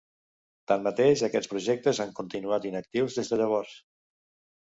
Tanmateix, 0.69 1.21
aquests 1.27 1.51
projectes 1.51 2.01
han 2.05 2.15
continuat 2.21 2.65
inactius 2.69 3.19
des 3.21 3.29
de 3.35 3.39
llavors. 3.43 3.77